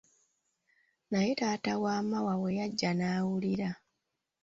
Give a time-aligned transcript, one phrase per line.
[1.11, 3.69] Naye taata wa Maawa bwe yajja n'awulira,